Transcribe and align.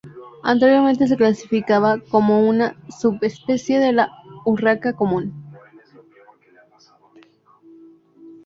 Anteriormente 0.41 1.05
se 1.07 1.15
clasificaba 1.15 1.99
como 2.09 2.47
una 2.49 2.75
subespecie 2.89 3.77
de 3.77 3.93
la 3.93 4.09
urraca 4.45 4.93
común. 4.93 5.31